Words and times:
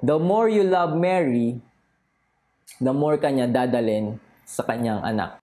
The 0.00 0.16
more 0.16 0.48
you 0.48 0.64
love 0.64 0.96
Mary, 0.96 1.60
the 2.80 2.92
more 2.92 3.20
kanya 3.20 3.44
dadalin 3.44 4.16
sa 4.48 4.64
kanyang 4.64 5.04
anak. 5.04 5.39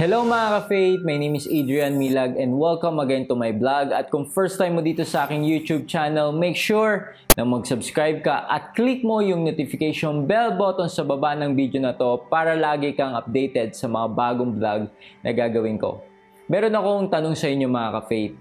Hello 0.00 0.24
mga 0.24 0.64
ka-faith! 0.64 1.04
My 1.04 1.20
name 1.20 1.36
is 1.36 1.44
Adrian 1.44 2.00
Milag 2.00 2.32
and 2.40 2.56
welcome 2.56 2.96
again 3.04 3.28
to 3.28 3.36
my 3.36 3.52
vlog. 3.52 3.92
At 3.92 4.08
kung 4.08 4.24
first 4.24 4.56
time 4.56 4.72
mo 4.72 4.80
dito 4.80 5.04
sa 5.04 5.28
aking 5.28 5.44
YouTube 5.44 5.84
channel, 5.84 6.32
make 6.32 6.56
sure 6.56 7.12
na 7.36 7.44
mag-subscribe 7.44 8.24
ka 8.24 8.48
at 8.48 8.72
click 8.72 9.04
mo 9.04 9.20
yung 9.20 9.44
notification 9.44 10.24
bell 10.24 10.56
button 10.56 10.88
sa 10.88 11.04
baba 11.04 11.36
ng 11.36 11.52
video 11.52 11.84
na 11.84 11.92
to 11.92 12.16
para 12.32 12.56
lagi 12.56 12.96
kang 12.96 13.12
updated 13.12 13.76
sa 13.76 13.92
mga 13.92 14.08
bagong 14.16 14.56
vlog 14.56 14.88
na 15.20 15.36
gagawin 15.36 15.76
ko. 15.76 16.00
Meron 16.48 16.80
akong 16.80 17.12
tanong 17.12 17.36
sa 17.36 17.52
inyo 17.52 17.68
mga 17.68 18.00
ka-faith. 18.00 18.32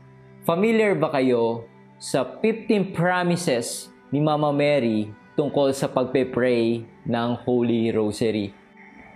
Familiar 0.48 0.96
ba 0.96 1.12
kayo 1.12 1.68
sa 2.00 2.24
15 2.24 2.96
promises 2.96 3.92
ni 4.16 4.24
Mama 4.24 4.56
Mary 4.56 5.12
tungkol 5.36 5.76
sa 5.76 5.92
pagpe-pray 5.92 6.88
ng 7.04 7.30
Holy 7.44 7.92
Rosary? 7.92 8.56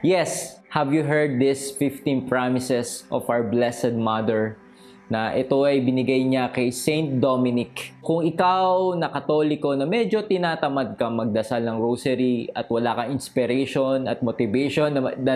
Yes, 0.03 0.59
have 0.73 0.89
you 0.89 1.05
heard 1.05 1.37
these 1.37 1.69
15 1.77 2.25
promises 2.25 3.05
of 3.13 3.29
our 3.29 3.45
Blessed 3.45 3.93
Mother 3.93 4.57
na 5.05 5.29
ito 5.37 5.61
ay 5.69 5.85
binigay 5.85 6.25
niya 6.25 6.49
kay 6.49 6.73
Saint 6.73 7.21
Dominic. 7.21 7.93
Kung 8.01 8.25
ikaw 8.25 8.97
na 8.97 9.13
katoliko 9.13 9.77
na 9.77 9.85
medyo 9.85 10.25
tinatamad 10.25 10.97
ka 10.97 11.13
magdasal 11.13 11.61
ng 11.61 11.77
rosary 11.77 12.49
at 12.57 12.65
wala 12.73 12.97
kang 12.97 13.13
inspiration 13.13 14.09
at 14.09 14.25
motivation 14.25 14.89
na, 14.97 15.13
na, 15.13 15.33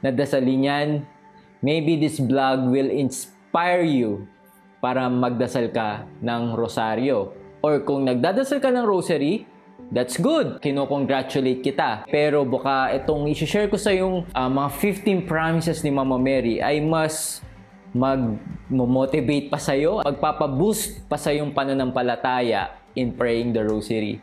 na 0.00 0.08
dasalin 0.08 0.64
yan, 0.64 0.88
maybe 1.60 2.00
this 2.00 2.16
vlog 2.16 2.72
will 2.72 2.88
inspire 2.88 3.84
you 3.84 4.24
para 4.80 5.04
magdasal 5.12 5.68
ka 5.68 6.08
ng 6.24 6.56
rosaryo. 6.56 7.36
Or 7.60 7.84
kung 7.84 8.08
nagdadasal 8.08 8.64
ka 8.64 8.72
ng 8.72 8.88
rosary, 8.88 9.44
That's 9.88 10.20
good. 10.20 10.60
Kino-congratulate 10.60 11.64
kita. 11.64 12.04
Pero 12.12 12.44
baka 12.44 12.92
itong 12.92 13.24
i-share 13.32 13.72
ko 13.72 13.80
sa 13.80 13.88
yung 13.88 14.28
uh, 14.28 14.50
mga 14.52 14.68
15 15.24 15.24
promises 15.24 15.80
ni 15.80 15.88
Mama 15.88 16.20
Mary 16.20 16.60
ay 16.60 16.84
mas 16.84 17.40
mag-motivate 17.96 19.48
pa 19.48 19.56
sa 19.56 19.72
iyo, 19.72 20.04
magpapa-boost 20.04 21.08
pa 21.08 21.16
sa 21.16 21.32
yung 21.32 21.56
pananampalataya 21.56 22.76
in 22.92 23.16
praying 23.16 23.56
the 23.56 23.64
rosary. 23.64 24.20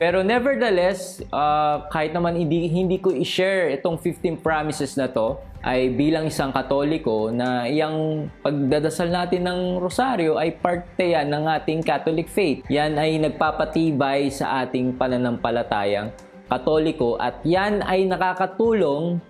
Pero 0.00 0.24
nevertheless, 0.24 1.20
uh, 1.30 1.86
kahit 1.92 2.16
naman 2.16 2.34
hindi, 2.34 2.66
hindi 2.68 2.98
ko 2.98 3.12
i-share 3.12 3.72
itong 3.76 4.00
15 4.00 4.40
promises 4.40 4.96
na 4.96 5.06
to, 5.06 5.38
ay 5.62 5.94
bilang 5.94 6.26
isang 6.26 6.50
katoliko 6.50 7.30
na 7.30 7.70
yung 7.70 8.26
pagdadasal 8.42 9.06
natin 9.06 9.46
ng 9.46 9.60
rosaryo 9.78 10.34
ay 10.34 10.58
parte 10.58 11.14
yan 11.14 11.30
ng 11.30 11.46
ating 11.46 11.86
Catholic 11.86 12.26
faith. 12.26 12.66
Yan 12.66 12.98
ay 12.98 13.22
nagpapatibay 13.22 14.26
sa 14.34 14.66
ating 14.66 14.98
pananampalatayang 14.98 16.10
katoliko 16.50 17.14
at 17.16 17.38
yan 17.46 17.80
ay 17.86 18.04
nakakatulong 18.10 19.22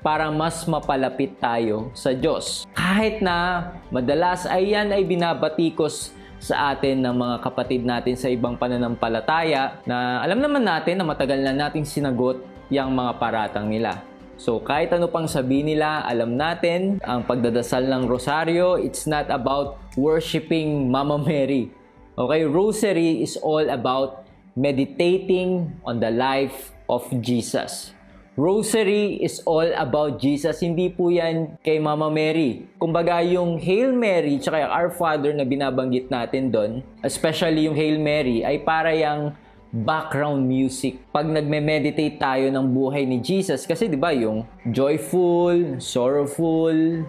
para 0.00 0.32
mas 0.32 0.64
mapalapit 0.64 1.36
tayo 1.36 1.92
sa 1.92 2.16
Diyos. 2.16 2.64
Kahit 2.72 3.20
na 3.20 3.68
madalas 3.92 4.48
ay 4.48 4.72
yan 4.72 4.94
ay 4.94 5.04
binabatikos 5.04 6.16
sa 6.40 6.72
atin 6.72 7.04
ng 7.04 7.14
mga 7.14 7.36
kapatid 7.44 7.84
natin 7.84 8.16
sa 8.16 8.32
ibang 8.32 8.56
pananampalataya 8.56 9.84
na 9.84 10.24
alam 10.24 10.40
naman 10.40 10.64
natin 10.64 10.96
na 10.96 11.04
matagal 11.04 11.36
na 11.36 11.52
nating 11.52 11.84
sinagot 11.84 12.40
yung 12.72 12.96
mga 12.96 13.20
paratang 13.20 13.68
nila. 13.68 14.00
So 14.40 14.56
kahit 14.56 14.88
ano 14.96 15.12
pang 15.12 15.28
sabi 15.28 15.60
nila, 15.60 16.00
alam 16.08 16.40
natin, 16.40 16.96
ang 17.04 17.28
pagdadasal 17.28 17.84
ng 17.84 18.08
rosaryo, 18.08 18.80
it's 18.80 19.04
not 19.04 19.28
about 19.28 19.76
worshiping 20.00 20.88
Mama 20.88 21.20
Mary. 21.20 21.68
Okay, 22.16 22.48
rosary 22.48 23.20
is 23.20 23.36
all 23.36 23.68
about 23.68 24.24
meditating 24.56 25.76
on 25.84 26.00
the 26.00 26.08
life 26.08 26.72
of 26.88 27.04
Jesus. 27.20 27.92
Rosary 28.38 29.18
is 29.18 29.42
all 29.42 29.66
about 29.74 30.22
Jesus. 30.22 30.62
Hindi 30.62 30.86
po 30.86 31.10
yan 31.10 31.58
kay 31.66 31.82
Mama 31.82 32.06
Mary. 32.06 32.70
Kumbaga 32.78 33.18
yung 33.26 33.58
Hail 33.58 33.90
Mary 33.90 34.38
tsaka 34.38 34.62
yung 34.62 34.70
Our 34.70 34.90
Father 34.94 35.34
na 35.34 35.42
binabanggit 35.42 36.06
natin 36.14 36.54
doon, 36.54 36.86
especially 37.02 37.66
yung 37.66 37.74
Hail 37.74 37.98
Mary, 37.98 38.46
ay 38.46 38.62
para 38.62 38.94
yung 38.94 39.34
background 39.74 40.46
music. 40.46 41.02
Pag 41.10 41.26
nagme-meditate 41.26 42.22
tayo 42.22 42.46
ng 42.54 42.66
buhay 42.70 43.02
ni 43.02 43.18
Jesus, 43.18 43.66
kasi 43.66 43.90
di 43.90 43.98
ba 43.98 44.14
yung 44.14 44.46
joyful, 44.62 45.82
sorrowful, 45.82 47.02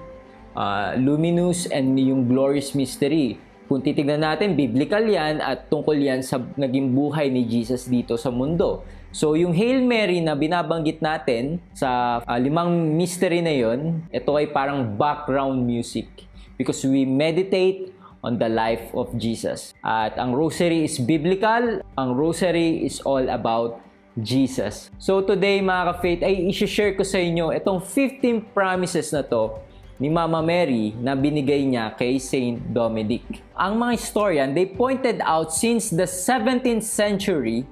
uh, 0.57 0.97
luminous, 0.97 1.69
and 1.69 2.01
yung 2.01 2.25
glorious 2.25 2.73
mystery. 2.73 3.37
Kung 3.69 3.85
titignan 3.85 4.25
natin, 4.25 4.57
biblical 4.57 5.05
yan 5.05 5.37
at 5.37 5.69
tungkol 5.69 5.95
yan 5.95 6.25
sa 6.25 6.41
naging 6.57 6.97
buhay 6.97 7.29
ni 7.29 7.45
Jesus 7.45 7.85
dito 7.85 8.17
sa 8.17 8.33
mundo. 8.33 8.81
So, 9.11 9.35
yung 9.35 9.51
Hail 9.51 9.83
Mary 9.83 10.23
na 10.23 10.39
binabanggit 10.39 11.03
natin 11.03 11.59
sa 11.75 12.23
uh, 12.23 12.39
limang 12.39 12.95
mystery 12.95 13.43
na 13.43 13.51
yon, 13.51 14.07
ito 14.07 14.31
ay 14.39 14.47
parang 14.47 14.87
background 14.95 15.67
music. 15.67 16.07
Because 16.55 16.79
we 16.87 17.03
meditate 17.03 17.91
on 18.23 18.39
the 18.39 18.47
life 18.47 18.87
of 18.95 19.11
Jesus. 19.17 19.73
At 19.83 20.15
ang 20.15 20.31
rosary 20.31 20.87
is 20.87 20.95
biblical. 21.01 21.81
Ang 21.97 22.09
rosary 22.15 22.85
is 22.85 23.01
all 23.01 23.27
about 23.27 23.81
Jesus. 24.19 24.91
So 24.99 25.23
today 25.23 25.63
mga 25.63 25.83
ka-faith 25.95 26.21
ay 26.21 26.51
i-share 26.51 26.93
ko 26.99 27.03
sa 27.03 27.17
inyo 27.17 27.49
itong 27.55 27.79
15 27.79 28.51
promises 28.51 29.09
na 29.15 29.23
to 29.23 29.55
ni 30.01 30.09
Mama 30.09 30.41
Mary 30.41 30.91
na 30.97 31.13
binigay 31.13 31.61
niya 31.63 31.93
kay 31.93 32.17
Saint 32.17 32.57
Dominic. 32.73 33.23
Ang 33.53 33.77
mga 33.77 33.93
historian, 34.01 34.49
they 34.51 34.65
pointed 34.65 35.21
out 35.21 35.53
since 35.53 35.93
the 35.93 36.09
17th 36.09 36.81
century, 36.81 37.63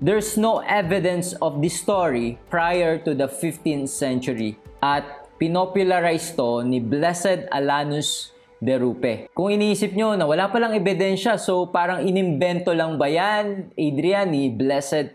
there's 0.00 0.34
no 0.38 0.58
evidence 0.64 1.34
of 1.38 1.62
this 1.62 1.78
story 1.78 2.38
prior 2.50 2.98
to 3.02 3.14
the 3.14 3.28
15th 3.28 3.90
century. 3.90 4.58
At 4.82 5.04
pinopularize 5.38 6.34
to 6.38 6.62
ni 6.62 6.80
Blessed 6.80 7.50
Alanus 7.50 8.34
de 8.64 8.74
Rupe. 8.78 9.28
Kung 9.36 9.52
iniisip 9.52 9.92
nyo 9.92 10.16
na 10.16 10.24
wala 10.24 10.48
palang 10.48 10.72
ebidensya, 10.72 11.36
so 11.36 11.68
parang 11.68 12.04
inimbento 12.06 12.72
lang 12.72 12.96
ba 12.96 13.10
yan, 13.10 13.68
Adrian, 13.76 14.32
ni 14.32 14.48
Blessed 14.48 15.12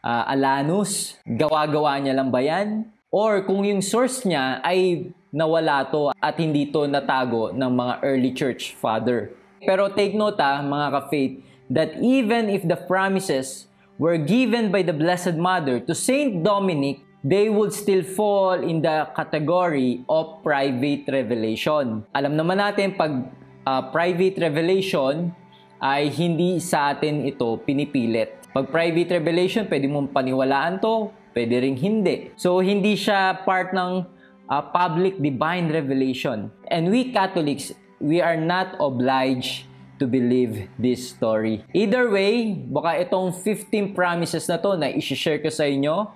uh, 0.00 0.24
Alanus? 0.24 1.20
Gawa-gawa 1.28 2.00
niya 2.00 2.14
lang 2.16 2.32
ba 2.32 2.40
yan? 2.40 2.88
Or 3.12 3.44
kung 3.44 3.64
yung 3.64 3.80
source 3.80 4.24
niya 4.24 4.60
ay 4.64 5.12
nawala 5.32 5.84
to 5.88 6.12
at 6.16 6.36
hindi 6.40 6.72
to 6.72 6.88
natago 6.88 7.52
ng 7.52 7.72
mga 7.72 7.94
early 8.04 8.32
church 8.32 8.76
father. 8.76 9.32
Pero 9.60 9.92
take 9.92 10.16
note 10.16 10.40
ah, 10.40 10.64
mga 10.64 10.86
ka-faith, 10.92 11.34
that 11.68 11.92
even 12.00 12.48
if 12.48 12.64
the 12.64 12.76
promises 12.76 13.67
were 13.98 14.16
given 14.16 14.70
by 14.70 14.86
the 14.86 14.94
Blessed 14.94 15.34
Mother 15.34 15.82
to 15.82 15.92
Saint 15.94 16.42
Dominic 16.46 17.04
they 17.26 17.50
would 17.50 17.74
still 17.74 18.06
fall 18.06 18.54
in 18.54 18.78
the 18.78 19.10
category 19.14 20.06
of 20.06 20.38
private 20.46 21.02
revelation. 21.10 22.06
Alam 22.14 22.38
naman 22.38 22.62
natin 22.62 22.94
pag 22.94 23.26
uh, 23.66 23.82
private 23.90 24.38
revelation 24.38 25.34
ay 25.82 26.10
hindi 26.14 26.62
sa 26.62 26.94
atin 26.94 27.26
ito 27.26 27.58
pinipilit. 27.66 28.38
Pag 28.54 28.70
private 28.70 29.18
revelation, 29.18 29.66
pwede 29.66 29.86
mong 29.90 30.14
paniwalaan 30.14 30.78
to, 30.78 31.10
pwede 31.34 31.62
ring 31.62 31.78
hindi. 31.78 32.32
So, 32.34 32.58
hindi 32.62 32.94
siya 32.94 33.44
part 33.46 33.74
ng 33.74 34.02
uh, 34.48 34.62
public 34.72 35.18
divine 35.18 35.70
revelation. 35.70 36.50
And 36.70 36.90
we 36.90 37.10
Catholics, 37.10 37.74
we 37.98 38.22
are 38.22 38.38
not 38.38 38.78
obliged 38.80 39.68
to 39.98 40.06
believe 40.06 40.70
this 40.78 41.10
story. 41.10 41.66
Either 41.74 42.08
way, 42.08 42.54
baka 42.54 43.02
itong 43.02 43.34
15 43.34 43.92
promises 43.92 44.46
na 44.46 44.56
to 44.56 44.78
na 44.78 44.88
isi-share 44.88 45.42
ko 45.42 45.50
sa 45.50 45.66
inyo, 45.66 46.08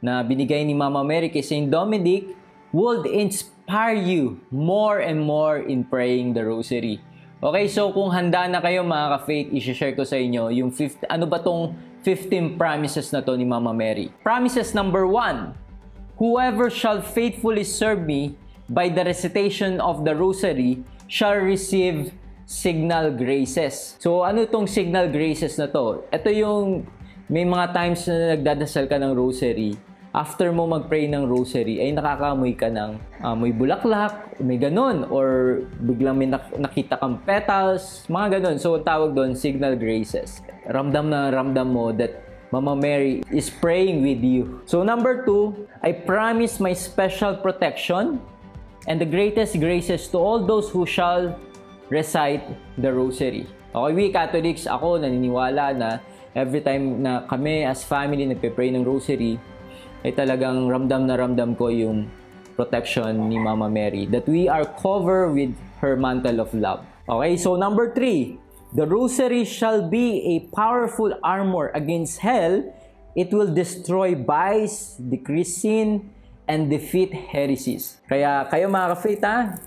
na 0.00 0.24
binigay 0.24 0.64
ni 0.64 0.72
Mama 0.72 1.04
Mary 1.04 1.28
kay 1.28 1.44
St. 1.44 1.68
Dominic 1.68 2.32
would 2.72 3.04
inspire 3.04 3.96
you 3.96 4.40
more 4.48 5.00
and 5.00 5.20
more 5.20 5.60
in 5.60 5.84
praying 5.84 6.32
the 6.32 6.44
rosary. 6.44 7.00
Okay, 7.40 7.68
so 7.68 7.88
kung 7.92 8.12
handa 8.12 8.44
na 8.48 8.60
kayo 8.60 8.84
mga 8.84 9.16
ka-faith, 9.16 9.48
i-share 9.56 9.96
ko 9.96 10.04
sa 10.04 10.20
inyo 10.20 10.52
yung 10.52 10.68
50, 10.72 11.08
ano 11.08 11.24
ba 11.24 11.40
tong 11.40 11.72
15 12.04 12.60
promises 12.60 13.12
na 13.12 13.24
to 13.24 13.32
ni 13.36 13.48
Mama 13.48 13.72
Mary. 13.72 14.12
Promises 14.24 14.72
number 14.76 15.08
1, 15.08 15.56
Whoever 16.20 16.68
shall 16.68 17.00
faithfully 17.00 17.64
serve 17.64 18.04
me 18.04 18.36
by 18.68 18.92
the 18.92 19.08
recitation 19.08 19.80
of 19.80 20.04
the 20.04 20.12
rosary 20.12 20.84
shall 21.08 21.40
receive 21.40 22.12
signal 22.50 23.14
graces. 23.14 23.94
So 24.02 24.26
ano 24.26 24.42
tong 24.50 24.66
signal 24.66 25.06
graces 25.14 25.54
na 25.54 25.70
to? 25.70 26.02
Ito 26.10 26.34
yung 26.34 26.82
may 27.30 27.46
mga 27.46 27.70
times 27.70 28.10
na 28.10 28.34
nagdadasal 28.34 28.90
ka 28.90 28.98
ng 28.98 29.14
rosary 29.14 29.78
after 30.10 30.50
mo 30.50 30.66
mag-pray 30.66 31.06
ng 31.06 31.22
rosary, 31.26 31.78
ay 31.78 31.94
nakakamoy 31.94 32.58
ka 32.58 32.66
ng 32.66 32.98
amoy 33.22 33.54
bulaklak, 33.54 34.34
may 34.42 34.58
ganun, 34.58 35.06
or 35.06 35.62
biglang 35.78 36.18
may 36.18 36.26
nak- 36.26 36.50
nakita 36.58 36.98
kang 36.98 37.22
petals, 37.22 38.06
mga 38.10 38.38
ganun. 38.42 38.56
So, 38.58 38.82
tawag 38.82 39.14
doon, 39.14 39.38
signal 39.38 39.78
graces. 39.78 40.42
Ramdam 40.66 41.06
na 41.10 41.30
ramdam 41.30 41.70
mo 41.70 41.94
that 41.94 42.26
Mama 42.50 42.74
Mary 42.74 43.22
is 43.30 43.46
praying 43.46 44.02
with 44.02 44.18
you. 44.18 44.58
So, 44.66 44.82
number 44.82 45.22
two, 45.22 45.54
I 45.86 45.94
promise 45.94 46.58
my 46.58 46.74
special 46.74 47.38
protection 47.38 48.18
and 48.90 48.98
the 48.98 49.06
greatest 49.06 49.62
graces 49.62 50.10
to 50.10 50.18
all 50.18 50.42
those 50.42 50.66
who 50.74 50.82
shall 50.82 51.38
recite 51.90 52.46
the 52.78 52.88
rosary. 52.88 53.44
Okay, 53.70 53.92
we 53.94 54.10
Catholics, 54.14 54.66
ako 54.66 54.98
naniniwala 55.02 55.74
na 55.74 55.88
every 56.34 56.62
time 56.62 57.02
na 57.02 57.26
kami 57.26 57.66
as 57.66 57.82
family 57.82 58.26
nagpe-pray 58.26 58.70
ng 58.74 58.86
rosary, 58.86 59.38
ay 60.06 60.14
talagang 60.14 60.70
ramdam 60.70 61.04
na 61.04 61.14
ramdam 61.18 61.52
ko 61.58 61.68
yung 61.68 62.08
protection 62.54 63.28
ni 63.28 63.36
Mama 63.36 63.68
Mary. 63.68 64.06
That 64.06 64.26
we 64.26 64.48
are 64.48 64.64
covered 64.64 65.34
with 65.34 65.52
her 65.82 65.98
mantle 65.98 66.40
of 66.40 66.50
love. 66.54 66.86
Okay, 67.10 67.36
so 67.36 67.58
number 67.58 67.90
three, 67.90 68.38
the 68.72 68.86
rosary 68.86 69.42
shall 69.44 69.82
be 69.82 70.38
a 70.38 70.50
powerful 70.54 71.14
armor 71.22 71.74
against 71.74 72.22
hell. 72.22 72.62
It 73.18 73.34
will 73.34 73.50
destroy 73.50 74.14
vice, 74.14 74.94
decrease 74.98 75.66
sin, 75.66 76.14
and 76.46 76.70
defeat 76.70 77.10
heresies. 77.34 77.98
Kaya 78.06 78.46
kayo 78.46 78.70
mga 78.70 78.86
ka-faith 78.94 79.22
ha, 79.26 79.58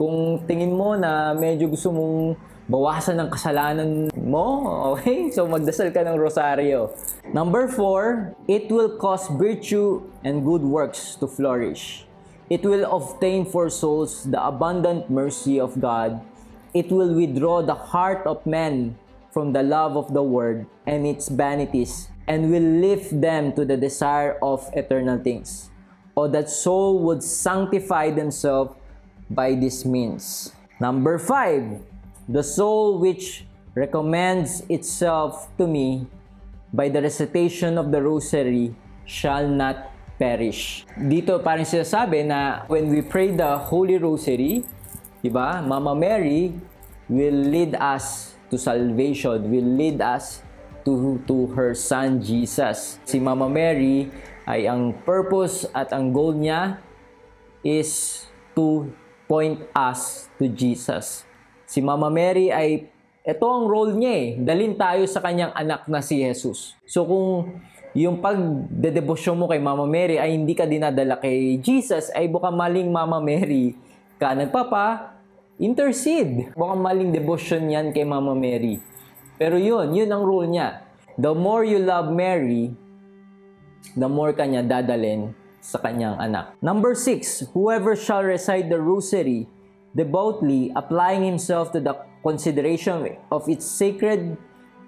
kung 0.00 0.40
tingin 0.48 0.72
mo 0.72 0.96
na 0.96 1.36
medyo 1.36 1.68
gusto 1.68 1.92
mong 1.92 2.32
bawasan 2.72 3.20
ng 3.20 3.28
kasalanan 3.28 3.90
mo, 4.16 4.64
okay? 4.96 5.28
So 5.28 5.44
magdasal 5.44 5.92
ka 5.92 6.00
ng 6.00 6.16
rosaryo. 6.16 6.96
Number 7.36 7.68
four, 7.68 8.32
it 8.48 8.72
will 8.72 8.96
cause 8.96 9.28
virtue 9.36 10.00
and 10.24 10.40
good 10.40 10.64
works 10.64 11.20
to 11.20 11.28
flourish. 11.28 12.08
It 12.48 12.64
will 12.64 12.88
obtain 12.88 13.44
for 13.44 13.68
souls 13.68 14.24
the 14.24 14.40
abundant 14.40 15.12
mercy 15.12 15.60
of 15.60 15.76
God. 15.76 16.24
It 16.72 16.88
will 16.88 17.12
withdraw 17.12 17.60
the 17.60 17.92
heart 17.92 18.24
of 18.24 18.40
men 18.48 18.96
from 19.30 19.52
the 19.52 19.62
love 19.62 20.00
of 20.00 20.16
the 20.16 20.24
world 20.24 20.64
and 20.88 21.04
its 21.04 21.28
vanities 21.28 22.08
and 22.24 22.48
will 22.48 22.64
lift 22.64 23.12
them 23.12 23.52
to 23.52 23.68
the 23.68 23.76
desire 23.76 24.40
of 24.40 24.64
eternal 24.72 25.20
things. 25.20 25.68
O 26.16 26.26
that 26.26 26.50
soul 26.50 26.98
would 27.06 27.22
sanctify 27.22 28.10
themselves 28.10 28.79
by 29.30 29.54
this 29.54 29.86
means. 29.86 30.52
Number 30.82 31.16
five, 31.16 31.78
the 32.26 32.42
soul 32.42 32.98
which 32.98 33.46
recommends 33.78 34.66
itself 34.66 35.46
to 35.56 35.66
me 35.66 36.10
by 36.74 36.90
the 36.90 37.00
recitation 37.00 37.78
of 37.78 37.94
the 37.94 38.02
rosary 38.02 38.74
shall 39.06 39.46
not 39.46 39.94
perish. 40.18 40.84
Dito 40.98 41.38
parang 41.40 41.64
sinasabi 41.64 42.26
na 42.26 42.66
when 42.66 42.90
we 42.90 43.00
pray 43.00 43.32
the 43.32 43.56
Holy 43.70 43.96
Rosary, 43.96 44.66
di 45.22 45.30
ba, 45.30 45.62
Mama 45.64 45.94
Mary 45.94 46.52
will 47.08 47.40
lead 47.48 47.74
us 47.78 48.36
to 48.50 48.58
salvation, 48.58 49.48
will 49.48 49.70
lead 49.78 50.02
us 50.02 50.42
to, 50.84 51.18
to 51.26 51.48
her 51.56 51.72
Son 51.74 52.20
Jesus. 52.20 52.98
Si 53.06 53.18
Mama 53.18 53.48
Mary 53.48 54.10
ay 54.44 54.66
ang 54.66 54.92
purpose 55.06 55.66
at 55.72 55.94
ang 55.94 56.10
goal 56.10 56.34
niya 56.34 56.78
is 57.62 58.24
to 58.54 58.88
point 59.30 59.62
us 59.70 60.26
to 60.42 60.50
Jesus. 60.50 61.22
Si 61.70 61.78
Mama 61.78 62.10
Mary 62.10 62.50
ay 62.50 62.90
ito 63.22 63.46
ang 63.46 63.70
role 63.70 63.94
niya 63.94 64.10
eh. 64.10 64.28
Dalin 64.42 64.74
tayo 64.74 65.06
sa 65.06 65.22
kanyang 65.22 65.54
anak 65.54 65.86
na 65.86 66.02
si 66.02 66.18
Jesus. 66.18 66.74
So 66.82 67.06
kung 67.06 67.62
yung 67.94 68.18
pagdedebosyon 68.18 69.38
mo 69.38 69.46
kay 69.46 69.62
Mama 69.62 69.86
Mary 69.86 70.18
ay 70.18 70.34
hindi 70.34 70.58
ka 70.58 70.66
dinadala 70.66 71.22
kay 71.22 71.62
Jesus, 71.62 72.10
ay 72.10 72.26
baka 72.26 72.50
maling 72.50 72.90
Mama 72.90 73.22
Mary 73.22 73.78
ka 74.18 74.34
nagpapa 74.34 75.14
intercede. 75.62 76.50
Baka 76.58 76.74
maling 76.74 77.14
devotion 77.14 77.70
yan 77.70 77.94
kay 77.94 78.02
Mama 78.02 78.34
Mary. 78.34 78.82
Pero 79.38 79.54
yun, 79.54 79.94
yun 79.94 80.10
ang 80.10 80.26
rule 80.26 80.50
niya. 80.50 80.82
The 81.14 81.30
more 81.30 81.62
you 81.62 81.78
love 81.78 82.10
Mary, 82.10 82.74
the 83.94 84.10
more 84.10 84.34
kanya 84.34 84.66
dadalin 84.66 85.38
sa 85.60 85.78
kanyang 85.78 86.16
anak. 86.16 86.56
Number 86.64 86.96
six, 86.96 87.44
whoever 87.52 87.94
shall 87.94 88.24
recite 88.24 88.72
the 88.72 88.80
rosary 88.80 89.46
devoutly, 89.94 90.72
applying 90.74 91.24
himself 91.24 91.72
to 91.72 91.80
the 91.80 91.94
consideration 92.24 93.16
of 93.30 93.48
its 93.48 93.66
sacred 93.66 94.36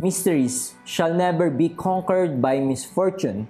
mysteries, 0.01 0.75
shall 0.85 1.13
never 1.15 1.51
be 1.51 1.69
conquered 1.69 2.41
by 2.41 2.59
misfortune. 2.59 3.49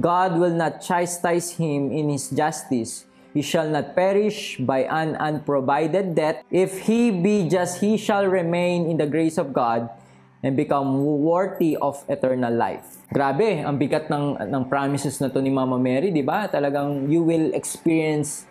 God 0.00 0.38
will 0.38 0.54
not 0.54 0.80
chastise 0.80 1.58
him 1.58 1.90
in 1.90 2.08
his 2.08 2.30
justice. 2.30 3.06
He 3.34 3.42
shall 3.42 3.68
not 3.68 3.94
perish 3.94 4.56
by 4.58 4.86
an 4.86 5.16
unprovided 5.16 6.14
death. 6.14 6.42
If 6.50 6.86
he 6.86 7.10
be 7.10 7.48
just, 7.48 7.80
he 7.80 7.96
shall 7.96 8.26
remain 8.26 8.86
in 8.86 8.96
the 8.96 9.06
grace 9.06 9.38
of 9.38 9.52
God 9.52 9.90
and 10.42 10.54
become 10.54 11.02
worthy 11.02 11.74
of 11.78 11.98
eternal 12.06 12.54
life. 12.54 13.02
Grabe, 13.10 13.64
ang 13.64 13.74
bigat 13.74 14.06
ng, 14.06 14.38
ng 14.38 14.62
promises 14.70 15.18
na 15.18 15.26
to 15.26 15.42
ni 15.42 15.50
Mama 15.50 15.80
Mary, 15.80 16.14
di 16.14 16.22
ba? 16.22 16.46
Talagang 16.46 17.10
you 17.10 17.26
will 17.26 17.50
experience 17.56 18.46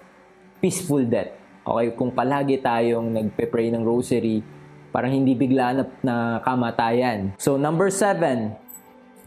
peaceful 0.59 1.03
death. 1.07 1.31
Okay, 1.67 1.95
kung 1.95 2.11
palagi 2.11 2.59
tayong 2.59 3.11
nagpe-pray 3.11 3.71
ng 3.71 3.83
rosary, 3.83 4.39
parang 4.91 5.11
hindi 5.11 5.35
bigla 5.35 5.75
na, 5.75 5.83
na 6.03 6.15
kamatayan. 6.43 7.35
So 7.39 7.55
number 7.59 7.91
seven, 7.91 8.55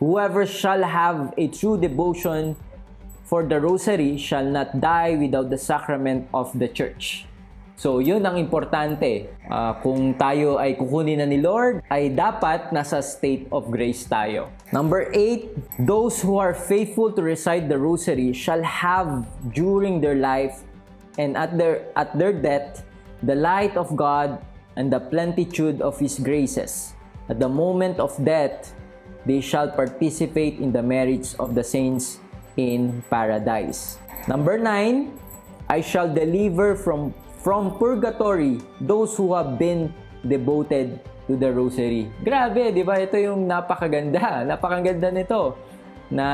whoever 0.00 0.48
shall 0.48 0.80
have 0.84 1.32
a 1.36 1.46
true 1.52 1.76
devotion 1.76 2.56
for 3.28 3.46
the 3.46 3.60
rosary 3.62 4.18
shall 4.18 4.44
not 4.44 4.82
die 4.82 5.14
without 5.14 5.52
the 5.52 5.60
sacrament 5.60 6.26
of 6.34 6.50
the 6.58 6.66
church. 6.66 7.29
So, 7.80 8.04
yun 8.04 8.20
ang 8.28 8.36
importante. 8.36 9.32
Uh, 9.48 9.72
kung 9.80 10.12
tayo 10.12 10.60
ay 10.60 10.76
kukunin 10.76 11.16
na 11.16 11.24
ni 11.24 11.40
Lord, 11.40 11.80
ay 11.88 12.12
dapat 12.12 12.76
nasa 12.76 13.00
state 13.00 13.48
of 13.48 13.72
grace 13.72 14.04
tayo. 14.04 14.52
Number 14.68 15.08
eight, 15.16 15.48
those 15.80 16.20
who 16.20 16.36
are 16.36 16.52
faithful 16.52 17.08
to 17.16 17.24
recite 17.24 17.72
the 17.72 17.80
rosary 17.80 18.36
shall 18.36 18.60
have 18.60 19.24
during 19.56 19.96
their 20.04 20.20
life 20.20 20.60
and 21.16 21.40
at 21.40 21.56
their, 21.56 21.88
at 21.96 22.12
their 22.20 22.36
death 22.36 22.84
the 23.24 23.32
light 23.32 23.72
of 23.80 23.96
God 23.96 24.44
and 24.76 24.92
the 24.92 25.00
plenitude 25.00 25.80
of 25.80 25.96
His 25.96 26.20
graces. 26.20 26.92
At 27.32 27.40
the 27.40 27.48
moment 27.48 27.96
of 27.96 28.12
death, 28.20 28.76
they 29.24 29.40
shall 29.40 29.72
participate 29.72 30.60
in 30.60 30.68
the 30.68 30.84
merits 30.84 31.32
of 31.40 31.56
the 31.56 31.64
saints 31.64 32.20
in 32.60 33.00
paradise. 33.08 33.96
Number 34.28 34.60
nine, 34.60 35.16
I 35.64 35.80
shall 35.80 36.12
deliver 36.12 36.76
from 36.76 37.16
from 37.40 37.76
purgatory 37.80 38.60
those 38.80 39.16
who 39.16 39.32
have 39.32 39.56
been 39.56 39.92
devoted 40.24 41.00
to 41.30 41.38
the 41.38 41.48
rosary. 41.48 42.10
Grabe, 42.20 42.74
'di 42.74 42.82
ba? 42.82 43.00
Ito 43.00 43.16
yung 43.16 43.46
napakaganda. 43.46 44.40
Napakaganda 44.50 45.08
nito. 45.14 45.56
Na 46.10 46.26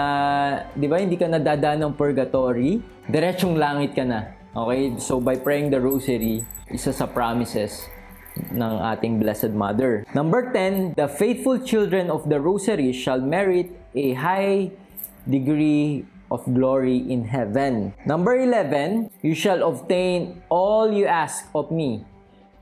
'di 0.72 0.86
ba 0.88 0.96
hindi 0.98 1.20
ka 1.20 1.28
nadadaan 1.28 1.84
ng 1.84 1.94
purgatory, 1.94 2.80
diretsong 3.06 3.60
langit 3.60 3.92
ka 3.92 4.08
na. 4.08 4.32
Okay? 4.56 4.96
So 4.96 5.20
by 5.20 5.36
praying 5.36 5.68
the 5.68 5.78
rosary, 5.78 6.42
isa 6.72 6.90
sa 6.90 7.04
promises 7.04 7.84
ng 8.36 8.74
ating 8.92 9.20
Blessed 9.20 9.52
Mother. 9.52 10.04
Number 10.12 10.52
10, 10.52 10.96
the 10.96 11.08
faithful 11.08 11.60
children 11.60 12.12
of 12.12 12.28
the 12.28 12.40
rosary 12.40 12.92
shall 12.92 13.20
merit 13.20 13.72
a 13.96 14.12
high 14.12 14.72
degree 15.24 16.04
of 16.30 16.42
glory 16.50 16.98
in 16.98 17.26
heaven. 17.26 17.94
Number 18.04 18.34
11, 18.34 19.10
you 19.22 19.34
shall 19.34 19.62
obtain 19.66 20.42
all 20.48 20.90
you 20.90 21.06
ask 21.06 21.46
of 21.54 21.70
me 21.70 22.04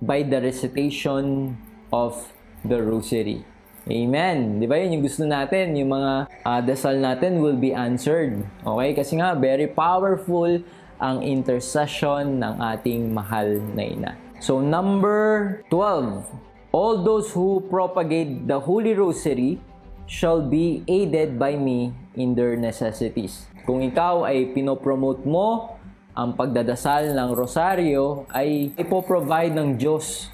by 0.02 0.22
the 0.22 0.40
recitation 0.40 1.56
of 1.92 2.16
the 2.64 2.80
rosary. 2.82 3.44
Amen. 3.84 4.60
Di 4.60 4.64
ba 4.64 4.80
yun 4.80 4.96
yung 4.96 5.04
gusto 5.04 5.28
natin? 5.28 5.76
Yung 5.76 5.92
mga 5.92 6.12
uh, 6.40 6.60
dasal 6.64 6.96
natin 6.96 7.44
will 7.44 7.56
be 7.56 7.76
answered. 7.76 8.40
Okay? 8.64 8.96
Kasi 8.96 9.20
nga, 9.20 9.36
very 9.36 9.68
powerful 9.68 10.48
ang 10.96 11.20
intercession 11.20 12.40
ng 12.40 12.54
ating 12.64 13.12
mahal 13.12 13.60
na 13.76 13.82
ina. 13.84 14.12
So, 14.40 14.64
number 14.64 15.60
12, 15.68 16.72
all 16.72 17.04
those 17.04 17.28
who 17.32 17.60
propagate 17.68 18.48
the 18.48 18.56
Holy 18.56 18.96
Rosary 18.96 19.60
shall 20.08 20.40
be 20.40 20.84
aided 20.88 21.36
by 21.36 21.56
me 21.56 21.92
in 22.16 22.32
their 22.32 22.56
necessities. 22.56 23.48
Kung 23.64 23.80
ikaw 23.80 24.28
ay 24.28 24.52
pinopromote 24.52 25.24
mo 25.24 25.80
ang 26.12 26.36
pagdadasal 26.36 27.16
ng 27.16 27.30
rosaryo, 27.32 28.28
ay 28.28 28.76
ipoprovide 28.76 29.56
ng 29.56 29.80
Diyos 29.80 30.28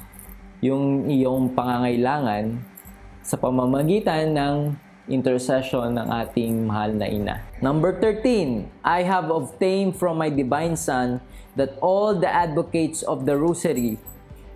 yung 0.58 1.06
iyong 1.06 1.54
pangangailangan 1.54 2.58
sa 3.22 3.38
pamamagitan 3.38 4.34
ng 4.34 4.56
intercession 5.06 5.94
ng 5.94 6.10
ating 6.10 6.66
mahal 6.66 6.90
na 6.90 7.06
ina. 7.06 7.38
Number 7.62 7.94
13, 8.02 8.66
I 8.82 9.06
have 9.06 9.30
obtained 9.30 9.94
from 9.94 10.18
my 10.18 10.26
divine 10.26 10.74
Son 10.74 11.22
that 11.54 11.78
all 11.78 12.18
the 12.18 12.26
advocates 12.26 13.06
of 13.06 13.30
the 13.30 13.38
rosary 13.38 14.02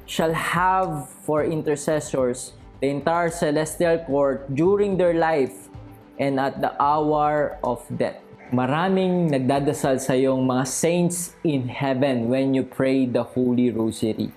shall 0.02 0.34
have 0.34 1.06
for 1.22 1.46
intercessors 1.46 2.58
the 2.82 2.90
entire 2.90 3.30
celestial 3.30 4.02
court 4.02 4.50
during 4.50 4.98
their 4.98 5.14
life 5.14 5.70
and 6.18 6.42
at 6.42 6.58
the 6.58 6.74
hour 6.82 7.54
of 7.62 7.78
death. 7.94 8.23
Maraming 8.52 9.32
nagdadasal 9.32 9.96
sa 9.96 10.12
iyong 10.12 10.44
mga 10.44 10.68
saints 10.68 11.32
in 11.40 11.72
heaven 11.72 12.28
when 12.28 12.52
you 12.52 12.60
pray 12.60 13.08
the 13.08 13.24
Holy 13.24 13.72
Rosary. 13.72 14.28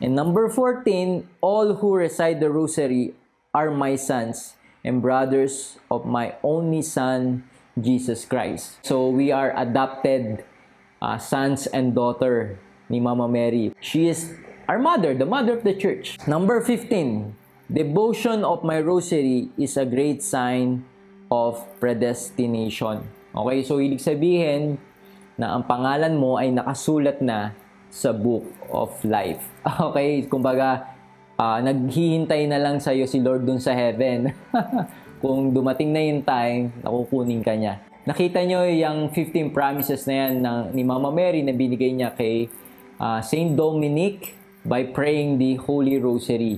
And 0.00 0.16
number 0.16 0.48
14, 0.48 1.44
all 1.44 1.76
who 1.76 2.00
recite 2.00 2.40
the 2.40 2.48
Rosary 2.48 3.12
are 3.52 3.68
my 3.68 3.96
sons 4.00 4.56
and 4.80 5.04
brothers 5.04 5.76
of 5.92 6.08
my 6.08 6.32
only 6.40 6.80
Son, 6.80 7.44
Jesus 7.76 8.24
Christ. 8.24 8.80
So 8.80 9.12
we 9.12 9.28
are 9.28 9.52
adopted 9.52 10.40
uh, 11.04 11.20
sons 11.20 11.68
and 11.68 11.92
daughter 11.92 12.56
ni 12.88 13.00
Mama 13.00 13.28
Mary. 13.28 13.76
She 13.80 14.08
is 14.08 14.32
our 14.64 14.80
mother, 14.80 15.12
the 15.12 15.28
mother 15.28 15.56
of 15.56 15.64
the 15.64 15.76
church. 15.76 16.16
Number 16.24 16.60
15, 16.64 17.36
devotion 17.68 18.44
of 18.44 18.64
my 18.64 18.80
rosary 18.80 19.52
is 19.60 19.76
a 19.76 19.84
great 19.84 20.22
sign 20.22 20.88
of 21.30 21.60
predestination. 21.80 23.15
Okay, 23.36 23.60
so 23.68 23.76
ibig 23.84 24.00
sabihin 24.00 24.80
na 25.36 25.52
ang 25.52 25.68
pangalan 25.68 26.16
mo 26.16 26.40
ay 26.40 26.56
nakasulat 26.56 27.20
na 27.20 27.52
sa 27.92 28.16
book 28.16 28.48
of 28.72 28.96
life. 29.04 29.44
Okay, 29.92 30.24
kumbaga 30.24 30.88
uh, 31.36 31.60
naghihintay 31.60 32.48
na 32.48 32.56
lang 32.56 32.80
sa 32.80 32.96
iyo 32.96 33.04
si 33.04 33.20
Lord 33.20 33.44
dun 33.44 33.60
sa 33.60 33.76
heaven. 33.76 34.32
Kung 35.22 35.52
dumating 35.52 35.92
na 35.92 36.00
yung 36.00 36.24
time, 36.24 36.72
nakukunin 36.80 37.44
ka 37.44 37.52
niya. 37.52 37.84
Nakita 38.08 38.40
nyo 38.40 38.64
yung 38.72 39.12
15 39.12 39.52
promises 39.52 40.08
na 40.08 40.14
yan 40.16 40.32
ng, 40.40 40.60
ni 40.72 40.80
Mama 40.80 41.12
Mary 41.12 41.44
na 41.44 41.52
binigay 41.52 41.92
niya 41.92 42.16
kay 42.16 42.48
uh, 42.96 43.20
Saint 43.20 43.52
Dominic 43.52 44.32
by 44.64 44.88
praying 44.96 45.36
the 45.36 45.60
Holy 45.60 46.00
Rosary. 46.00 46.56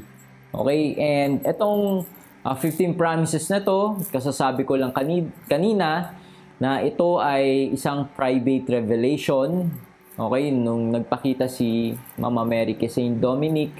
Okay, 0.55 0.95
and 0.95 1.43
itong 1.43 2.07
uh, 2.47 2.55
15 2.55 2.95
promises 2.95 3.51
na 3.51 3.59
to, 3.59 3.99
kasasabi 4.15 4.63
ko 4.63 4.79
lang 4.79 4.95
kanina, 4.95 6.15
na 6.59 6.83
ito 6.83 7.23
ay 7.23 7.75
isang 7.75 8.11
private 8.15 8.67
revelation. 8.83 9.71
Okay, 10.19 10.51
nung 10.51 10.91
nagpakita 10.91 11.47
si 11.47 11.95
Mama 12.19 12.43
Mary 12.43 12.75
kay 12.75 12.91
Saint 12.91 13.15
Dominic 13.23 13.71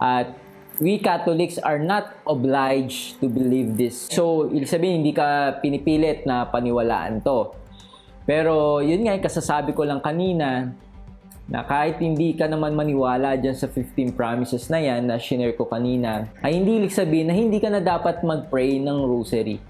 at 0.00 0.32
we 0.80 1.00
Catholics 1.00 1.60
are 1.60 1.80
not 1.80 2.16
obliged 2.24 3.20
to 3.20 3.28
believe 3.28 3.76
this. 3.76 4.08
So, 4.12 4.48
ibig 4.48 4.68
sabihin, 4.68 5.04
hindi 5.04 5.12
ka 5.12 5.60
pinipilit 5.60 6.24
na 6.24 6.48
paniwalaan 6.48 7.20
to. 7.24 7.52
Pero, 8.24 8.80
yun 8.80 9.04
nga, 9.04 9.16
kasasabi 9.20 9.72
ko 9.76 9.84
lang 9.84 10.00
kanina, 10.00 10.72
na 11.46 11.62
kahit 11.62 12.02
hindi 12.02 12.34
ka 12.34 12.50
naman 12.50 12.74
maniwala 12.74 13.38
dyan 13.38 13.54
sa 13.54 13.70
15 13.70 14.18
promises 14.18 14.66
na 14.66 14.82
yan 14.82 15.06
na 15.06 15.14
shinare 15.14 15.54
ko 15.54 15.64
kanina, 15.70 16.26
ay 16.42 16.58
hindi 16.58 16.82
ibig 16.82 16.90
sabihin 16.90 17.30
na 17.30 17.34
hindi 17.38 17.62
ka 17.62 17.70
na 17.70 17.78
dapat 17.78 18.26
mag-pray 18.26 18.82
ng 18.82 18.98
rosary. 19.06 19.62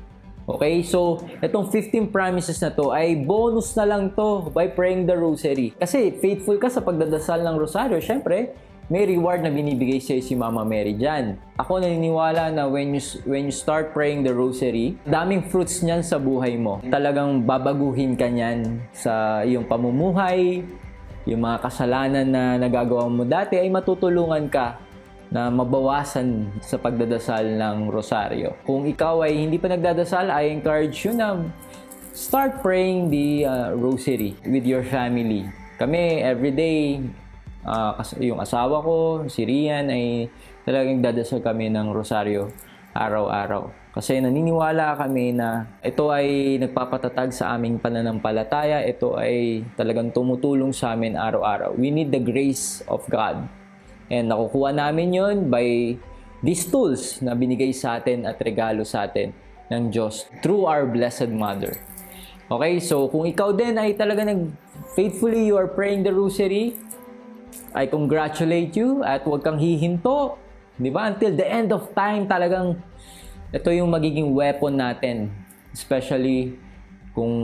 Okay, 0.46 0.86
so 0.86 1.18
itong 1.42 1.74
15 1.74 2.14
promises 2.14 2.62
na 2.62 2.70
to 2.70 2.94
ay 2.94 3.18
bonus 3.18 3.74
na 3.74 3.82
lang 3.82 4.14
to 4.14 4.46
by 4.54 4.70
praying 4.70 5.02
the 5.02 5.18
rosary. 5.18 5.74
Kasi 5.74 6.14
faithful 6.22 6.54
ka 6.62 6.70
sa 6.70 6.86
pagdadasal 6.86 7.42
ng 7.42 7.58
rosaryo, 7.58 7.98
syempre, 7.98 8.54
may 8.86 9.02
reward 9.02 9.42
na 9.42 9.50
binibigay 9.50 9.98
sa'yo 9.98 10.22
si 10.22 10.38
Mama 10.38 10.62
Mary 10.62 10.94
dyan. 10.94 11.34
Ako 11.58 11.82
naniniwala 11.82 12.54
na 12.54 12.70
when 12.70 12.94
you, 12.94 13.02
when 13.26 13.50
you 13.50 13.54
start 13.54 13.90
praying 13.90 14.22
the 14.22 14.30
rosary, 14.30 14.94
daming 15.02 15.42
fruits 15.42 15.82
niyan 15.82 16.06
sa 16.06 16.22
buhay 16.22 16.54
mo. 16.54 16.78
Talagang 16.86 17.42
babaguhin 17.42 18.14
ka 18.14 18.30
niyan 18.30 18.86
sa 18.94 19.42
iyong 19.42 19.66
pamumuhay, 19.66 20.62
yung 21.26 21.42
mga 21.42 21.58
kasalanan 21.58 22.22
na 22.22 22.54
nagagawa 22.54 23.10
mo 23.10 23.26
dati 23.26 23.58
ay 23.58 23.66
matutulungan 23.66 24.46
ka 24.46 24.78
na 25.30 25.50
mabawasan 25.50 26.54
sa 26.62 26.78
pagdadasal 26.78 27.58
ng 27.58 27.90
rosaryo. 27.90 28.54
Kung 28.62 28.86
ikaw 28.86 29.26
ay 29.26 29.34
hindi 29.34 29.58
pa 29.58 29.66
nagdadasal, 29.66 30.30
I 30.30 30.54
encourage 30.54 31.02
you 31.02 31.12
na 31.14 31.42
start 32.14 32.62
praying 32.62 33.10
the 33.10 33.44
uh, 33.44 33.70
rosary 33.74 34.38
with 34.46 34.64
your 34.64 34.86
family. 34.86 35.44
Kami, 35.76 36.22
everyday, 36.24 37.02
uh, 37.66 38.00
yung 38.22 38.40
asawa 38.40 38.80
ko, 38.80 38.96
si 39.28 39.44
Rian, 39.44 39.90
ay 39.90 40.30
talagang 40.64 41.02
dadasal 41.02 41.42
kami 41.42 41.68
ng 41.68 41.92
rosaryo 41.92 42.48
araw-araw. 42.96 43.68
Kasi 43.92 44.20
naniniwala 44.20 44.96
kami 44.96 45.36
na 45.36 45.68
ito 45.84 46.08
ay 46.08 46.56
nagpapatatag 46.60 47.32
sa 47.32 47.52
aming 47.56 47.76
pananampalataya. 47.76 48.84
Ito 48.84 49.16
ay 49.20 49.64
talagang 49.76 50.12
tumutulong 50.12 50.72
sa 50.72 50.96
amin 50.96 51.16
araw-araw. 51.16 51.76
We 51.76 51.92
need 51.92 52.12
the 52.12 52.20
grace 52.20 52.80
of 52.88 53.04
God 53.08 53.65
And 54.06 54.30
nakukuha 54.30 54.74
namin 54.74 55.14
yon 55.14 55.36
by 55.50 55.98
these 56.44 56.68
tools 56.70 57.18
na 57.24 57.34
binigay 57.34 57.74
sa 57.74 57.98
atin 57.98 58.22
at 58.28 58.38
regalo 58.38 58.86
sa 58.86 59.10
atin 59.10 59.34
ng 59.66 59.90
Diyos 59.90 60.30
through 60.42 60.66
our 60.66 60.86
Blessed 60.86 61.32
Mother. 61.32 61.74
Okay, 62.46 62.78
so 62.78 63.10
kung 63.10 63.26
ikaw 63.26 63.50
din 63.50 63.74
ay 63.74 63.98
talaga 63.98 64.22
nag 64.22 64.54
faithfully 64.94 65.50
you 65.50 65.58
are 65.58 65.66
praying 65.66 66.06
the 66.06 66.14
rosary, 66.14 66.78
I 67.74 67.90
congratulate 67.90 68.78
you 68.78 69.02
at 69.02 69.26
huwag 69.26 69.42
kang 69.42 69.58
hihinto. 69.58 70.38
Di 70.78 70.92
ba? 70.92 71.10
Until 71.10 71.34
the 71.34 71.48
end 71.48 71.74
of 71.74 71.90
time, 71.96 72.30
talagang 72.30 72.78
ito 73.50 73.68
yung 73.74 73.90
magiging 73.90 74.30
weapon 74.30 74.78
natin. 74.78 75.34
Especially 75.74 76.56
kung 77.16 77.34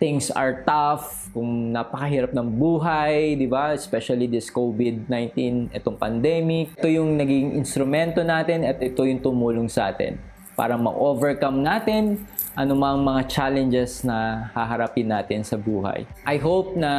things 0.00 0.32
are 0.32 0.64
tough, 0.64 1.28
kung 1.36 1.76
napakahirap 1.76 2.32
ng 2.32 2.48
buhay, 2.56 3.36
di 3.36 3.44
ba? 3.44 3.76
Especially 3.76 4.24
this 4.24 4.48
COVID-19, 4.48 5.68
itong 5.76 6.00
pandemic. 6.00 6.72
Ito 6.80 6.88
yung 6.88 7.20
naging 7.20 7.52
instrumento 7.60 8.24
natin 8.24 8.64
at 8.64 8.80
ito 8.80 9.04
yung 9.04 9.20
tumulong 9.20 9.68
sa 9.68 9.92
atin 9.92 10.16
para 10.56 10.80
ma-overcome 10.80 11.60
natin 11.60 12.24
anumang 12.56 13.04
mga 13.04 13.28
challenges 13.28 14.08
na 14.08 14.48
haharapin 14.56 15.12
natin 15.12 15.44
sa 15.44 15.60
buhay. 15.60 16.08
I 16.24 16.40
hope 16.40 16.72
na 16.72 16.92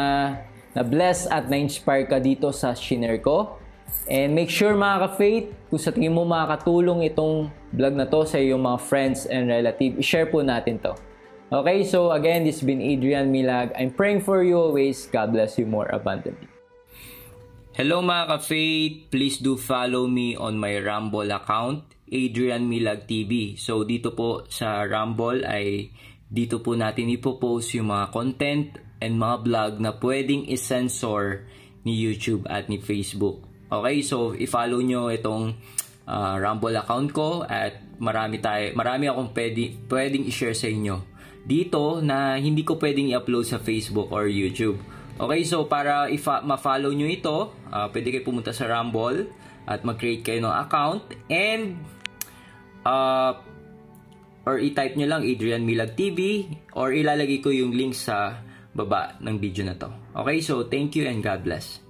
na-bless 0.77 1.25
at 1.25 1.49
na-inspire 1.49 2.05
ka 2.05 2.21
dito 2.21 2.53
sa 2.53 2.77
shinare 2.77 3.17
ko. 3.17 3.57
And 4.05 4.37
make 4.37 4.53
sure 4.53 4.77
mga 4.77 5.09
ka-faith, 5.09 5.45
kung 5.73 5.81
sa 5.81 5.89
tingin 5.89 6.13
mo 6.13 6.21
makakatulong 6.21 7.01
itong 7.11 7.49
vlog 7.73 7.97
na 7.97 8.05
to 8.05 8.29
sa 8.29 8.37
iyong 8.37 8.61
mga 8.61 8.79
friends 8.85 9.25
and 9.25 9.49
relatives, 9.49 9.97
i-share 9.99 10.29
po 10.29 10.45
natin 10.45 10.77
to. 10.77 10.93
Okay, 11.51 11.83
so 11.83 12.15
again, 12.15 12.47
this 12.47 12.63
has 12.63 12.65
been 12.65 12.79
Adrian 12.79 13.27
Milag. 13.27 13.75
I'm 13.75 13.91
praying 13.91 14.23
for 14.23 14.39
you 14.39 14.55
always. 14.55 15.03
God 15.11 15.35
bless 15.35 15.59
you 15.59 15.67
more 15.67 15.83
abundantly. 15.91 16.47
Hello 17.75 17.99
mga 17.99 18.23
ka-faith, 18.31 19.11
please 19.11 19.35
do 19.43 19.59
follow 19.59 20.07
me 20.07 20.31
on 20.39 20.55
my 20.55 20.79
Rumble 20.79 21.27
account, 21.27 21.83
Adrian 22.07 22.71
Milag 22.71 23.03
TV. 23.03 23.59
So 23.59 23.83
dito 23.83 24.15
po 24.15 24.47
sa 24.47 24.87
Rumble 24.87 25.43
ay 25.43 25.91
dito 26.31 26.63
po 26.63 26.71
natin 26.79 27.11
ipopost 27.11 27.75
yung 27.75 27.91
mga 27.91 28.15
content 28.15 28.79
and 29.03 29.19
mga 29.19 29.35
vlog 29.43 29.73
na 29.83 29.91
pwedeng 29.99 30.47
isensor 30.47 31.51
ni 31.83 31.99
YouTube 31.99 32.47
at 32.47 32.71
ni 32.71 32.79
Facebook. 32.79 33.43
Okay, 33.67 33.99
so 34.07 34.31
i-follow 34.39 34.79
nyo 34.79 35.11
itong 35.11 35.51
uh, 36.07 36.35
Rumble 36.39 36.79
account 36.79 37.11
ko 37.11 37.43
at 37.43 37.75
marami 37.99 38.39
tayo, 38.39 38.71
marami 38.71 39.11
akong 39.11 39.35
pwede, 39.35 39.75
pwedeng 39.91 40.23
i-share 40.23 40.55
sa 40.55 40.71
inyo 40.71 41.10
dito 41.41 41.99
na 41.99 42.37
hindi 42.37 42.61
ko 42.61 42.77
pwedeng 42.77 43.09
i-upload 43.11 43.45
sa 43.49 43.57
Facebook 43.57 44.13
or 44.13 44.29
YouTube. 44.29 44.77
Okay, 45.21 45.41
so 45.45 45.65
para 45.69 46.09
ma-follow 46.41 46.93
nyo 46.93 47.05
ito, 47.05 47.53
uh, 47.69 47.87
pwede 47.93 48.09
kayo 48.09 48.23
pumunta 48.25 48.53
sa 48.53 48.65
Rumble 48.65 49.29
at 49.69 49.85
mag-create 49.85 50.25
kayo 50.25 50.39
ng 50.41 50.53
account 50.53 51.03
and 51.29 51.77
uh, 52.85 53.37
or 54.45 54.57
i-type 54.57 54.97
nyo 54.97 55.05
lang 55.05 55.21
Adrian 55.21 55.61
Milag 55.61 55.93
TV 55.93 56.49
or 56.73 56.89
ilalagay 56.93 57.37
ko 57.37 57.53
yung 57.53 57.73
link 57.73 57.93
sa 57.93 58.41
baba 58.73 59.19
ng 59.21 59.37
video 59.37 59.67
na 59.67 59.77
to. 59.77 59.93
Okay, 60.17 60.41
so 60.41 60.65
thank 60.65 60.97
you 60.97 61.05
and 61.05 61.21
God 61.21 61.45
bless. 61.45 61.83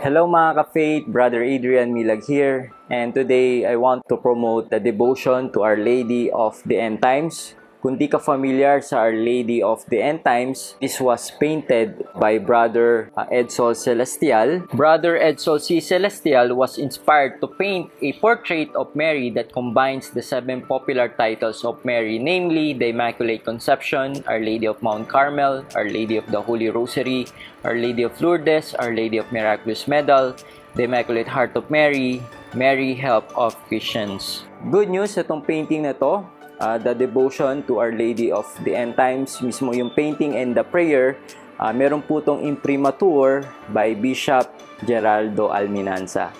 Hello 0.00 0.24
mga 0.24 0.64
ka-faith, 0.64 1.04
Brother 1.10 1.44
Adrian 1.44 1.92
Milag 1.92 2.24
here. 2.24 2.72
And 2.88 3.12
today 3.12 3.68
I 3.68 3.76
want 3.76 4.08
to 4.08 4.16
promote 4.16 4.72
the 4.72 4.80
devotion 4.80 5.52
to 5.52 5.66
Our 5.66 5.76
Lady 5.76 6.32
of 6.32 6.56
the 6.64 6.80
End 6.80 7.04
Times 7.04 7.59
kung 7.80 7.96
di 7.96 8.06
ka 8.12 8.20
familiar 8.20 8.84
sa 8.84 9.08
Our 9.08 9.16
Lady 9.16 9.64
of 9.64 9.88
the 9.88 10.04
End 10.04 10.20
Times, 10.20 10.76
this 10.84 11.00
was 11.00 11.32
painted 11.40 12.04
by 12.20 12.36
Brother 12.36 13.08
uh, 13.16 13.24
Edsol 13.32 13.72
Celestial. 13.72 14.60
Brother 14.76 15.16
Edsol 15.16 15.56
C. 15.56 15.80
Celestial 15.80 16.52
was 16.52 16.76
inspired 16.76 17.40
to 17.40 17.48
paint 17.48 17.88
a 18.04 18.12
portrait 18.20 18.68
of 18.76 18.92
Mary 18.92 19.32
that 19.32 19.52
combines 19.56 20.12
the 20.12 20.20
seven 20.20 20.60
popular 20.60 21.08
titles 21.08 21.64
of 21.64 21.80
Mary, 21.80 22.20
namely 22.20 22.76
the 22.76 22.92
Immaculate 22.92 23.44
Conception, 23.48 24.20
Our 24.28 24.40
Lady 24.40 24.68
of 24.68 24.76
Mount 24.84 25.08
Carmel, 25.08 25.64
Our 25.74 25.88
Lady 25.88 26.20
of 26.20 26.28
the 26.28 26.40
Holy 26.44 26.68
Rosary, 26.68 27.26
Our 27.64 27.80
Lady 27.80 28.04
of 28.04 28.12
Lourdes, 28.20 28.76
Our 28.76 28.92
Lady 28.92 29.16
of 29.16 29.32
Miraculous 29.32 29.88
Medal, 29.88 30.36
the 30.76 30.84
Immaculate 30.84 31.26
Heart 31.26 31.56
of 31.56 31.70
Mary, 31.72 32.20
Mary 32.52 32.92
Help 32.92 33.24
of 33.32 33.56
Christians. 33.72 34.44
Good 34.68 34.92
news 34.92 35.16
itong 35.16 35.48
painting 35.48 35.88
na 35.88 35.96
to 35.96 36.28
uh, 36.60 36.78
the 36.78 36.94
devotion 36.94 37.64
to 37.66 37.80
Our 37.80 37.92
Lady 37.96 38.30
of 38.30 38.46
the 38.62 38.76
End 38.76 38.94
Times, 38.94 39.40
mismo 39.40 39.74
yung 39.74 39.90
painting 39.90 40.36
and 40.36 40.54
the 40.54 40.62
prayer, 40.62 41.16
uh, 41.58 41.72
meron 41.72 42.04
po 42.04 42.20
itong 42.20 42.44
imprimatur 42.44 43.48
by 43.72 43.96
Bishop 43.96 44.46
Geraldo 44.84 45.50
Alminanza. 45.50 46.30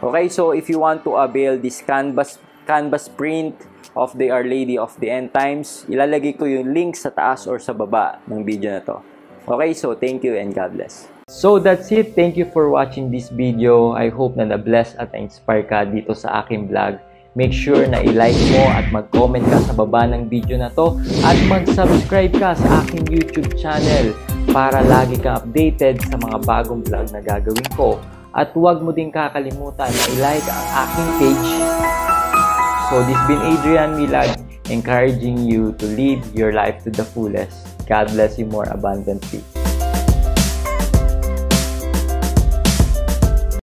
Okay, 0.00 0.28
so 0.28 0.52
if 0.52 0.68
you 0.68 0.80
want 0.80 1.04
to 1.04 1.16
avail 1.16 1.60
this 1.60 1.84
canvas 1.84 2.40
canvas 2.64 3.08
print 3.08 3.56
of 3.96 4.14
the 4.16 4.30
Our 4.30 4.44
Lady 4.44 4.78
of 4.78 4.94
the 5.00 5.10
End 5.10 5.34
Times. 5.34 5.84
Ilalagay 5.90 6.38
ko 6.38 6.46
yung 6.46 6.70
link 6.70 6.94
sa 6.94 7.10
taas 7.10 7.46
or 7.50 7.58
sa 7.58 7.74
baba 7.74 8.22
ng 8.30 8.46
video 8.46 8.70
na 8.70 8.82
to. 8.84 8.96
Okay, 9.50 9.74
so 9.74 9.96
thank 9.98 10.22
you 10.22 10.36
and 10.38 10.54
God 10.54 10.76
bless. 10.76 11.10
So 11.30 11.58
that's 11.58 11.90
it. 11.94 12.14
Thank 12.14 12.36
you 12.36 12.46
for 12.50 12.70
watching 12.70 13.10
this 13.10 13.30
video. 13.30 13.94
I 13.94 14.10
hope 14.10 14.34
na 14.34 14.50
na-bless 14.50 14.98
at 14.98 15.14
na-inspire 15.14 15.62
ka 15.66 15.86
dito 15.86 16.14
sa 16.14 16.42
aking 16.42 16.70
vlog. 16.70 16.98
Make 17.40 17.56
sure 17.56 17.88
na 17.88 18.04
i-like 18.04 18.36
mo 18.52 18.68
at 18.68 18.92
mag-comment 18.92 19.40
ka 19.48 19.64
sa 19.64 19.72
baba 19.72 20.04
ng 20.04 20.28
video 20.28 20.60
na 20.60 20.68
to 20.76 21.00
at 21.24 21.40
mag-subscribe 21.48 22.36
ka 22.36 22.52
sa 22.52 22.84
aking 22.84 23.08
YouTube 23.08 23.56
channel 23.56 24.12
para 24.52 24.84
lagi 24.84 25.16
kang 25.16 25.40
updated 25.40 26.04
sa 26.04 26.20
mga 26.20 26.36
bagong 26.44 26.84
vlog 26.84 27.08
na 27.08 27.24
gagawin 27.24 27.64
ko. 27.72 27.96
At 28.36 28.52
huwag 28.52 28.84
mo 28.84 28.92
din 28.92 29.08
kakalimutan 29.08 29.88
na 29.88 30.04
i-like 30.20 30.44
ang 30.52 30.66
aking 30.84 31.10
page. 31.16 31.50
So 32.92 33.08
this 33.08 33.20
been 33.24 33.40
Adrian 33.40 33.96
Milag 33.96 34.36
encouraging 34.68 35.40
you 35.40 35.72
to 35.80 35.88
live 35.96 36.20
your 36.36 36.52
life 36.52 36.84
to 36.84 36.92
the 36.92 37.08
fullest. 37.08 37.72
God 37.88 38.12
bless 38.12 38.36
you 38.36 38.52
more 38.52 38.68
abundantly. 38.68 39.40